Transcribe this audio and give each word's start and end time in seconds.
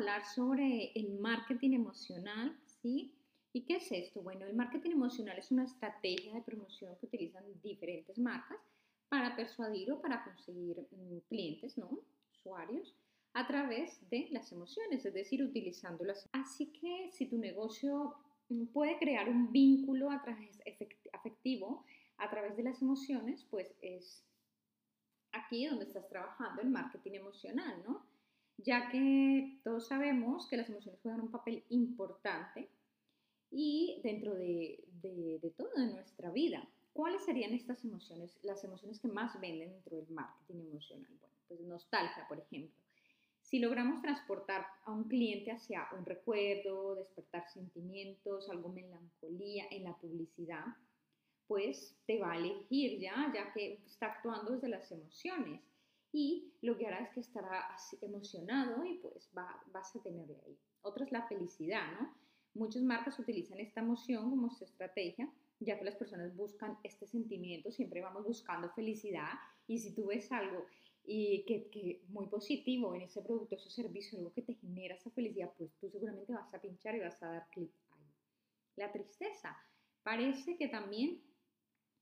Hablar 0.00 0.24
sobre 0.24 0.92
el 0.94 1.18
marketing 1.20 1.72
emocional, 1.72 2.56
¿sí? 2.80 3.12
¿Y 3.52 3.66
qué 3.66 3.76
es 3.76 3.92
esto? 3.92 4.22
Bueno, 4.22 4.46
el 4.46 4.54
marketing 4.54 4.92
emocional 4.92 5.38
es 5.38 5.50
una 5.50 5.64
estrategia 5.64 6.32
de 6.32 6.40
promoción 6.40 6.96
que 6.96 7.06
utilizan 7.06 7.44
diferentes 7.62 8.18
marcas 8.18 8.58
para 9.10 9.36
persuadir 9.36 9.92
o 9.92 10.00
para 10.00 10.24
conseguir 10.24 10.88
mm, 10.90 11.18
clientes, 11.28 11.76
¿no? 11.76 11.90
Usuarios 12.32 12.96
a 13.34 13.46
través 13.46 14.00
de 14.08 14.28
las 14.30 14.50
emociones, 14.52 15.04
es 15.04 15.12
decir, 15.12 15.42
utilizándolas. 15.42 16.30
Así 16.32 16.72
que 16.72 17.10
si 17.12 17.26
tu 17.26 17.36
negocio 17.36 18.14
mm, 18.48 18.66
puede 18.68 18.98
crear 18.98 19.28
un 19.28 19.52
vínculo 19.52 20.10
a 20.10 20.22
través 20.22 20.58
afectivo 21.12 21.84
a 22.16 22.30
través 22.30 22.56
de 22.56 22.62
las 22.62 22.80
emociones, 22.80 23.46
pues 23.50 23.74
es 23.82 24.24
aquí 25.32 25.66
donde 25.66 25.84
estás 25.84 26.08
trabajando 26.08 26.62
el 26.62 26.70
marketing 26.70 27.12
emocional, 27.12 27.82
¿no? 27.86 28.09
Ya 28.62 28.88
que 28.90 29.60
todos 29.62 29.88
sabemos 29.88 30.46
que 30.48 30.56
las 30.56 30.68
emociones 30.68 31.00
juegan 31.02 31.20
un 31.20 31.30
papel 31.30 31.64
importante 31.68 32.68
y 33.50 34.00
dentro 34.02 34.34
de, 34.34 34.84
de, 35.02 35.52
todo 35.56 35.70
de 35.76 35.92
nuestra 35.92 36.30
vida. 36.30 36.68
¿Cuáles 36.92 37.24
serían 37.24 37.52
estas 37.52 37.84
emociones, 37.84 38.38
las 38.42 38.62
emociones 38.64 39.00
que 39.00 39.08
más 39.08 39.40
venden 39.40 39.70
dentro 39.70 39.96
del 39.96 40.10
marketing 40.10 40.60
emocional? 40.70 41.12
Bueno, 41.20 41.34
pues 41.48 41.60
nostalgia, 41.60 42.26
por 42.28 42.38
ejemplo. 42.38 42.74
Si 43.40 43.58
logramos 43.58 44.02
transportar 44.02 44.66
a 44.84 44.92
un 44.92 45.04
cliente 45.04 45.50
hacia 45.50 45.88
un 45.98 46.04
recuerdo, 46.04 46.94
despertar 46.94 47.48
sentimientos, 47.48 48.48
algo 48.50 48.68
melancolía 48.68 49.64
en 49.70 49.84
la 49.84 49.96
publicidad, 49.96 50.64
pues 51.46 51.96
te 52.06 52.18
va 52.18 52.32
a 52.32 52.36
elegir 52.36 53.00
ya, 53.00 53.32
ya 53.34 53.52
que 53.52 53.80
está 53.86 54.06
actuando 54.06 54.52
desde 54.52 54.68
las 54.68 54.90
emociones 54.92 55.60
y 56.12 56.52
lo 56.62 56.76
que 56.76 56.86
hará 56.86 57.00
es 57.00 57.10
que 57.10 57.20
estará 57.20 57.64
emocionado 58.00 58.84
y 58.84 58.98
pues 58.98 59.30
va, 59.36 59.62
vas 59.72 59.94
a 59.94 60.02
tener 60.02 60.28
ahí. 60.44 60.58
Otra 60.82 61.04
es 61.04 61.12
la 61.12 61.26
felicidad, 61.28 61.92
¿no? 62.00 62.14
Muchas 62.54 62.82
marcas 62.82 63.18
utilizan 63.18 63.60
esta 63.60 63.80
emoción 63.80 64.28
como 64.28 64.50
su 64.50 64.64
estrategia, 64.64 65.30
ya 65.60 65.78
que 65.78 65.84
las 65.84 65.94
personas 65.94 66.34
buscan 66.34 66.78
este 66.82 67.06
sentimiento, 67.06 67.70
siempre 67.70 68.00
vamos 68.00 68.24
buscando 68.24 68.70
felicidad 68.70 69.34
y 69.68 69.78
si 69.78 69.94
tú 69.94 70.06
ves 70.06 70.32
algo 70.32 70.66
y 71.04 71.44
que, 71.44 71.68
que 71.70 72.02
muy 72.08 72.26
positivo 72.26 72.94
en 72.94 73.02
ese 73.02 73.22
producto, 73.22 73.54
ese 73.54 73.70
servicio, 73.70 74.18
algo 74.18 74.32
que 74.32 74.42
te 74.42 74.54
genera 74.54 74.96
esa 74.96 75.10
felicidad, 75.10 75.52
pues 75.56 75.70
tú 75.80 75.88
seguramente 75.90 76.32
vas 76.32 76.52
a 76.52 76.60
pinchar 76.60 76.96
y 76.96 77.00
vas 77.00 77.22
a 77.22 77.30
dar 77.30 77.48
clic 77.50 77.70
ahí. 77.92 78.04
La 78.76 78.90
tristeza. 78.90 79.56
Parece 80.02 80.56
que 80.56 80.68
también 80.68 81.20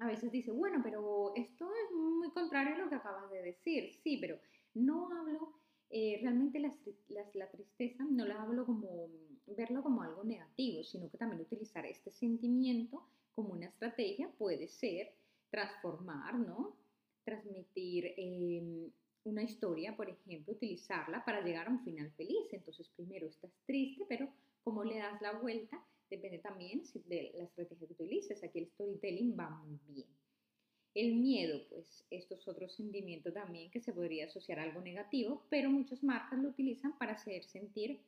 a 0.00 0.06
veces 0.06 0.32
dice, 0.32 0.50
bueno, 0.50 0.80
pero 0.82 1.32
esto 1.36 1.70
es 1.74 1.94
muy 1.94 2.30
contrario 2.30 2.74
a 2.74 2.78
lo 2.78 2.88
que 2.88 2.94
acabas 2.94 3.30
de 3.30 3.42
decir. 3.42 3.92
Sí, 4.02 4.16
pero 4.18 4.38
no 4.74 5.10
hablo, 5.12 5.52
eh, 5.90 6.18
realmente 6.22 6.58
la, 6.58 6.74
la, 7.34 7.50
tristeza 7.50 8.04
no 8.10 8.24
la 8.26 8.42
hablo 8.42 8.64
como 8.64 9.08
verlo 9.46 9.82
como 9.82 10.02
algo 10.02 10.24
negativo, 10.24 10.82
sino 10.84 11.10
que 11.10 11.18
también 11.18 11.42
utilizar 11.42 11.84
este 11.84 12.10
sentimiento 12.10 13.06
como 13.34 13.52
una 13.52 13.66
estrategia 13.66 14.30
puede 14.38 14.68
ser 14.68 15.12
transformar, 15.50 16.34
¿no? 16.38 16.76
Transmitir 17.24 18.14
em, 18.16 18.90
una 19.24 19.42
historia, 19.42 19.96
por 19.96 20.08
ejemplo, 20.08 20.54
utilizarla 20.54 21.24
para 21.24 21.42
llegar 21.42 21.68
a 21.68 21.70
un 21.70 21.84
final 21.84 22.10
feliz. 22.12 22.52
Entonces, 22.52 22.88
primero 22.96 23.26
estás 23.26 23.52
triste, 23.66 24.06
pero 24.08 24.28
¿cómo 24.64 24.82
le 24.82 24.98
das 24.98 25.20
la 25.20 25.32
vuelta? 25.32 25.84
Depende 26.10 26.38
también 26.38 26.82
de 27.06 27.32
la 27.36 27.44
estrategia 27.44 27.86
que 27.86 27.92
utilices. 27.92 28.42
Aquí 28.42 28.58
el 28.58 28.66
storytelling 28.66 29.36
va 29.38 29.48
muy 29.50 29.78
bien. 29.86 30.08
El 30.92 31.14
miedo, 31.14 31.60
pues 31.68 32.04
esto 32.10 32.34
es 32.34 32.48
otro 32.48 32.68
sentimiento 32.68 33.32
también 33.32 33.70
que 33.70 33.80
se 33.80 33.92
podría 33.92 34.24
asociar 34.24 34.58
a 34.58 34.64
algo 34.64 34.80
negativo, 34.80 35.46
pero 35.48 35.70
muchas 35.70 36.02
marcas 36.02 36.40
lo 36.40 36.48
utilizan 36.48 36.98
para 36.98 37.12
hacer 37.12 37.44
sentir 37.44 38.00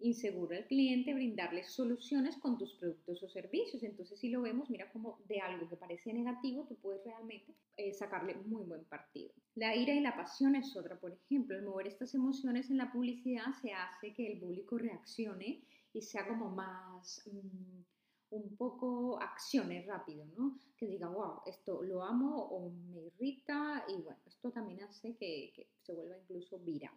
inseguro 0.00 0.56
al 0.56 0.66
cliente, 0.66 1.14
brindarle 1.14 1.64
soluciones 1.64 2.36
con 2.36 2.58
tus 2.58 2.74
productos 2.74 3.22
o 3.22 3.28
servicios. 3.28 3.82
Entonces, 3.82 4.18
si 4.18 4.30
lo 4.30 4.42
vemos, 4.42 4.70
mira 4.70 4.90
como 4.92 5.20
de 5.28 5.40
algo 5.40 5.68
que 5.68 5.76
parece 5.76 6.12
negativo, 6.12 6.66
tú 6.68 6.76
puedes 6.76 7.04
realmente 7.04 7.54
eh, 7.76 7.92
sacarle 7.92 8.34
muy 8.34 8.64
buen 8.64 8.84
partido. 8.84 9.32
La 9.54 9.74
ira 9.74 9.94
y 9.94 10.00
la 10.00 10.16
pasión 10.16 10.54
es 10.54 10.76
otra, 10.76 10.98
por 10.98 11.12
ejemplo, 11.12 11.56
el 11.56 11.64
mover 11.64 11.88
estas 11.88 12.14
emociones 12.14 12.70
en 12.70 12.78
la 12.78 12.92
publicidad 12.92 13.52
se 13.60 13.72
hace 13.72 14.14
que 14.14 14.26
el 14.26 14.38
público 14.38 14.78
reaccione 14.78 15.62
y 15.98 16.02
sea 16.02 16.26
como 16.28 16.48
más, 16.48 17.22
mm, 17.26 17.82
un 18.30 18.56
poco 18.56 19.20
acciones 19.20 19.84
rápido, 19.86 20.24
¿no? 20.36 20.58
Que 20.76 20.86
diga, 20.86 21.08
wow, 21.08 21.40
esto 21.46 21.82
lo 21.82 22.04
amo 22.04 22.36
o 22.36 22.70
me 22.70 23.00
irrita 23.00 23.84
y 23.88 24.02
bueno, 24.02 24.20
esto 24.26 24.52
también 24.52 24.82
hace 24.82 25.16
que, 25.16 25.66
se 25.82 25.92
vuelva 25.92 26.16
incluso 26.18 26.58
viral. 26.60 26.94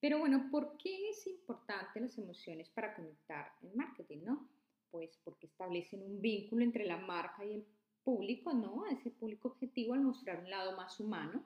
Pero 0.00 0.20
bueno, 0.20 0.48
¿por 0.50 0.78
qué 0.78 1.10
es 1.10 1.26
importante 1.26 2.00
las 2.00 2.16
emociones 2.16 2.70
para 2.70 2.94
conectar 2.94 3.52
en 3.62 3.76
marketing, 3.76 4.22
no? 4.24 4.48
Pues 4.90 5.18
porque 5.24 5.48
establecen 5.48 6.02
un 6.02 6.20
vínculo 6.20 6.62
entre 6.62 6.86
la 6.86 6.96
marca 6.96 7.44
y 7.44 7.54
el 7.54 7.66
público, 8.04 8.54
¿no? 8.54 8.86
Ese 8.86 9.10
público 9.10 9.48
objetivo 9.48 9.92
al 9.94 10.00
mostrar 10.00 10.38
un 10.38 10.48
lado 10.48 10.76
más 10.76 10.98
humano. 11.00 11.44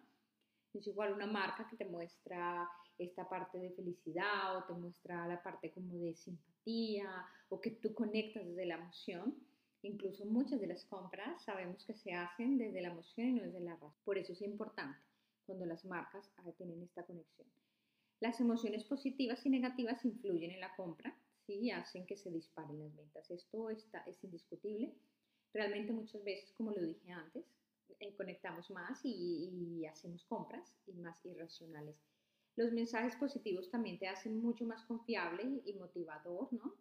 Es 0.75 0.87
igual 0.87 1.13
una 1.13 1.27
marca 1.27 1.67
que 1.69 1.77
te 1.77 1.85
muestra 1.85 2.69
esta 2.99 3.29
parte 3.29 3.59
de 3.59 3.71
felicidad 3.71 4.57
o 4.57 4.65
te 4.65 4.73
muestra 4.73 5.27
la 5.27 5.43
parte 5.43 5.71
como 5.71 5.99
de 5.99 6.15
simpatía 6.15 7.27
o 7.49 7.61
que 7.61 7.71
tú 7.71 7.95
conectas 7.95 8.47
desde 8.47 8.67
la 8.67 8.77
emoción. 8.77 9.35
Incluso 9.83 10.25
muchas 10.25 10.61
de 10.61 10.69
las 10.69 10.85
compras 10.85 11.43
sabemos 11.45 11.85
que 11.85 11.95
se 11.95 12.13
hacen 12.13 12.57
desde 12.57 12.83
la 12.83 12.89
emoción 12.89 13.29
y 13.29 13.33
no 13.33 13.43
desde 13.43 13.61
la 13.61 13.75
razón. 13.75 13.93
Por 14.05 14.17
eso 14.17 14.33
es 14.33 14.43
importante 14.43 14.99
cuando 15.45 15.67
las 15.67 15.85
marcas 15.85 16.31
tienen 16.57 16.83
esta 16.83 17.03
conexión. 17.03 17.49
Las 18.21 18.41
emociones 18.41 18.85
positivas 18.85 19.45
y 19.45 19.51
negativas 19.51 20.05
influyen 20.05 20.53
en 20.53 20.61
la 20.61 20.75
compra, 20.77 21.13
¿sí? 21.47 21.55
y 21.55 21.71
hacen 21.73 22.07
que 22.07 22.17
se 22.17 22.31
disparen 22.31 22.79
las 22.79 22.95
ventas. 22.95 23.29
Esto 23.31 23.69
está, 23.71 23.99
es 24.07 24.23
indiscutible. 24.23 24.95
Realmente 25.53 25.93
muchas 25.93 26.23
veces, 26.23 26.53
como 26.53 26.71
lo 26.71 26.81
dije 26.81 27.11
antes, 27.11 27.45
eh, 28.01 28.15
conectamos 28.17 28.71
más 28.71 29.05
y, 29.05 29.81
y 29.81 29.87
hacemos 29.87 30.25
compras 30.25 30.75
y 30.87 30.93
más 30.95 31.25
irracionales. 31.25 31.97
Los 32.57 32.73
mensajes 32.73 33.17
positivos 33.17 33.71
también 33.71 33.99
te 33.99 34.09
hacen 34.09 34.39
mucho 34.39 34.67
más 34.67 34.85
confiable 34.85 35.63
y 35.65 35.75
motivador, 35.75 36.53
¿no? 36.53 36.75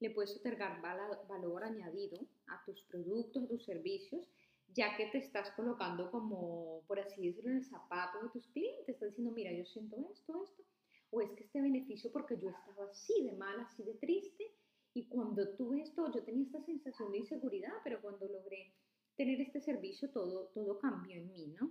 Le 0.00 0.10
puedes 0.10 0.36
otorgar 0.36 0.80
valor 0.80 1.62
añadido 1.62 2.18
a 2.48 2.64
tus 2.64 2.82
productos, 2.84 3.44
a 3.44 3.48
tus 3.48 3.64
servicios, 3.64 4.28
ya 4.74 4.96
que 4.96 5.06
te 5.06 5.18
estás 5.18 5.52
colocando 5.52 6.10
como, 6.10 6.82
por 6.88 6.98
así 6.98 7.28
decirlo, 7.28 7.50
en 7.50 7.58
el 7.58 7.64
zapato 7.64 8.20
de 8.20 8.30
tus 8.30 8.48
clientes. 8.48 8.88
Estás 8.88 9.10
diciendo, 9.10 9.32
mira, 9.32 9.52
yo 9.52 9.64
siento 9.64 9.96
esto, 10.12 10.42
esto, 10.42 10.64
o 11.10 11.20
es 11.20 11.30
que 11.32 11.44
este 11.44 11.60
beneficio 11.60 12.10
porque 12.10 12.36
yo 12.36 12.50
estaba 12.50 12.90
así 12.90 13.22
de 13.22 13.32
mal, 13.36 13.60
así 13.60 13.84
de 13.84 13.94
triste, 13.94 14.52
y 14.94 15.06
cuando 15.08 15.48
tuve 15.56 15.82
esto, 15.82 16.10
yo 16.12 16.22
tenía 16.24 16.44
esta 16.44 16.62
sensación 16.64 17.12
de 17.12 17.18
inseguridad, 17.18 17.72
pero 17.84 18.00
cuando 18.02 18.26
logré 18.26 18.74
tener 19.22 19.40
este 19.40 19.60
servicio, 19.60 20.10
todo, 20.10 20.50
todo 20.52 20.80
cambió 20.80 21.16
en 21.16 21.30
mí, 21.32 21.46
¿no? 21.60 21.70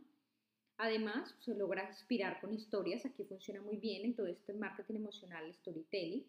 Además, 0.77 1.35
se 1.41 1.53
logra 1.53 1.85
inspirar 1.85 2.39
con 2.39 2.53
historias, 2.53 3.05
aquí 3.05 3.25
funciona 3.25 3.61
muy 3.61 3.75
bien 3.75 4.05
en 4.05 4.15
todo 4.15 4.27
este 4.27 4.53
marketing 4.53 4.95
emocional, 4.95 5.53
storytelling, 5.53 6.25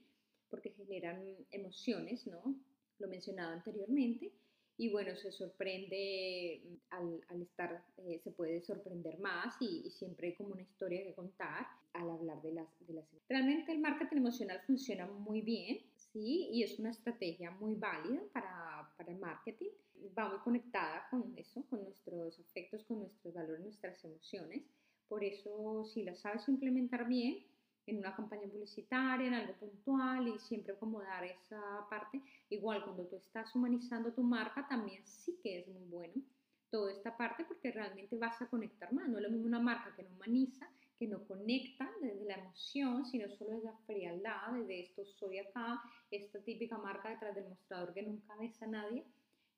porque 0.50 0.70
generan 0.70 1.22
emociones, 1.52 2.26
¿no? 2.26 2.56
Lo 2.98 3.06
mencionado 3.06 3.52
anteriormente. 3.52 4.32
Y 4.76 4.90
bueno, 4.90 5.14
se 5.14 5.30
sorprende 5.30 6.60
mm, 6.64 7.24
al, 7.30 7.42
estar, 7.42 7.84
eh, 7.98 8.18
se 8.24 8.32
puede 8.32 8.60
sorprender 8.62 9.20
más 9.20 9.54
y, 9.60 9.88
siempre 9.90 10.28
hay 10.28 10.34
como 10.34 10.54
una 10.54 10.62
historia 10.62 11.04
que 11.04 11.14
contar 11.14 11.66
al 11.92 12.10
hablar 12.10 12.42
de 12.42 12.52
las, 12.52 12.66
de 12.88 12.94
las... 12.94 13.04
Realmente 13.28 13.70
el 13.70 13.78
marketing 13.78 14.16
emocional 14.16 14.60
funciona 14.66 15.06
muy 15.06 15.40
bien, 15.40 15.82
¿sí? 16.12 16.48
Y 16.52 16.62
es 16.62 16.78
una 16.78 16.90
estrategia 16.90 17.50
muy 17.50 17.74
válida 17.74 18.20
para, 18.32 18.92
para 18.96 19.12
el 19.12 19.18
marketing 19.18 19.70
va 20.16 20.28
muy 20.28 20.38
conectada 20.38 21.06
con 21.10 21.32
eso, 21.36 21.64
con 21.68 21.82
nuestros 21.84 22.38
afectos, 22.40 22.84
con 22.84 23.00
nuestros 23.00 23.34
valores, 23.34 23.62
nuestras 23.62 24.04
emociones. 24.04 24.62
Por 25.08 25.22
eso, 25.24 25.84
si 25.84 26.02
la 26.02 26.14
sabes 26.14 26.48
implementar 26.48 27.06
bien 27.06 27.44
en 27.86 27.98
una 27.98 28.14
campaña 28.14 28.48
publicitaria, 28.48 29.26
en 29.26 29.34
algo 29.34 29.54
puntual 29.54 30.28
y 30.28 30.38
siempre 30.38 30.74
acomodar 30.74 31.24
esa 31.24 31.60
parte, 31.90 32.22
igual 32.48 32.84
cuando 32.84 33.06
tú 33.06 33.16
estás 33.16 33.54
humanizando 33.54 34.12
tu 34.12 34.22
marca, 34.22 34.66
también 34.68 35.04
sí 35.04 35.38
que 35.42 35.60
es 35.60 35.68
muy 35.68 35.84
bueno 35.84 36.22
toda 36.70 36.92
esta 36.92 37.16
parte 37.16 37.44
porque 37.44 37.70
realmente 37.70 38.16
vas 38.16 38.40
a 38.40 38.48
conectar 38.48 38.92
más. 38.92 39.08
No 39.08 39.18
es 39.18 39.24
lo 39.24 39.30
mismo 39.30 39.46
una 39.46 39.60
marca 39.60 39.94
que 39.94 40.04
no 40.04 40.14
humaniza, 40.14 40.70
que 41.02 41.08
no 41.08 41.26
conecta 41.26 41.90
desde 42.00 42.24
la 42.26 42.34
emoción, 42.34 43.04
sino 43.06 43.28
solo 43.28 43.50
desde 43.54 43.64
la 43.64 43.76
frialdad, 43.86 44.52
desde 44.52 44.82
esto 44.82 45.04
soy 45.04 45.38
acá, 45.38 45.82
esta 46.12 46.38
típica 46.44 46.78
marca 46.78 47.08
detrás 47.10 47.34
del 47.34 47.48
mostrador 47.48 47.92
que 47.92 48.04
nunca 48.04 48.36
ves 48.36 48.62
a 48.62 48.68
nadie, 48.68 49.04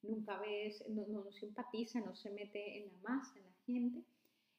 nunca 0.01 0.39
ves, 0.39 0.83
no, 0.89 1.05
no, 1.05 1.23
no 1.23 1.31
simpatiza, 1.31 1.99
no 1.99 2.15
se 2.15 2.31
mete 2.31 2.79
en 2.79 2.91
la 2.91 2.97
masa, 2.97 3.37
en 3.37 3.45
la 3.45 3.53
gente 3.67 4.03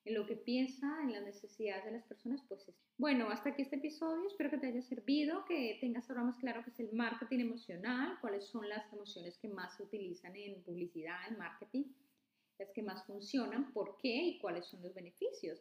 en 0.04 0.14
lo 0.14 0.24
que 0.26 0.36
piensa, 0.36 0.86
en 1.02 1.12
las 1.12 1.24
necesidades 1.24 1.84
de 1.86 1.90
las 1.90 2.04
personas, 2.04 2.40
pues 2.46 2.68
es. 2.68 2.76
Bueno, 2.96 3.28
hasta 3.28 3.50
aquí 3.50 3.62
este 3.62 3.76
episodio, 3.76 4.28
espero 4.28 4.50
que 4.50 4.58
te 4.58 4.68
haya 4.68 4.82
servido, 4.82 5.44
que 5.46 5.78
tengas 5.80 6.08
ahora 6.08 6.22
más 6.22 6.38
claro 6.38 6.62
qué 6.62 6.70
es 6.70 6.78
el 6.78 6.92
marketing 6.92 7.40
emocional, 7.40 8.16
cuáles 8.20 8.46
son 8.46 8.68
las 8.68 8.90
emociones 8.92 9.36
que 9.38 9.48
más 9.48 9.76
se 9.76 9.82
utilizan 9.82 10.36
en 10.36 10.62
publicidad, 10.62 11.18
en 11.28 11.36
marketing, 11.36 11.86
las 12.60 12.70
que 12.70 12.84
más 12.84 13.04
funcionan, 13.04 13.72
por 13.72 13.98
qué 13.98 14.14
y 14.14 14.38
cuáles 14.38 14.66
son 14.66 14.80
los 14.84 14.94
beneficios. 14.94 15.60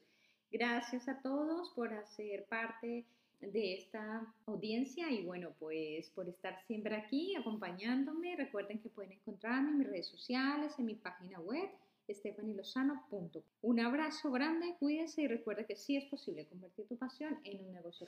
Gracias 0.57 1.07
a 1.09 1.19
todos 1.19 1.69
por 1.71 1.93
hacer 1.93 2.45
parte 2.45 3.03
de 3.41 3.73
esta 3.73 4.25
audiencia 4.45 5.11
y 5.11 5.25
bueno, 5.25 5.49
pues 5.59 6.09
por 6.11 6.29
estar 6.29 6.57
siempre 6.65 6.95
aquí 6.95 7.35
acompañándome. 7.35 8.37
Recuerden 8.37 8.79
que 8.79 8.87
pueden 8.87 9.11
encontrarme 9.11 9.71
en 9.71 9.79
mis 9.79 9.87
redes 9.89 10.07
sociales, 10.07 10.71
en 10.79 10.85
mi 10.85 10.95
página 10.95 11.41
web 11.41 11.69
estefanilosano.com. 12.07 13.29
Un 13.63 13.79
abrazo 13.81 14.31
grande, 14.31 14.77
cuídese 14.79 15.23
y 15.23 15.27
recuerda 15.27 15.65
que 15.65 15.75
sí 15.75 15.97
es 15.97 16.05
posible 16.05 16.45
convertir 16.45 16.87
tu 16.87 16.95
pasión 16.95 17.37
en 17.43 17.65
un 17.65 17.73
negocio 17.73 18.07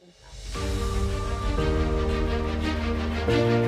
rentable. 3.28 3.67